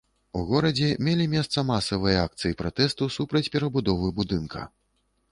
[0.37, 4.65] У горадзе мелі месца масавыя акцыі пратэсту супраць перабудовы будынка.